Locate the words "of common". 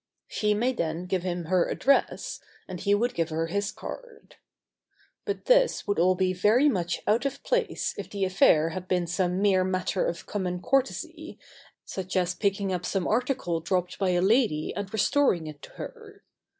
10.07-10.59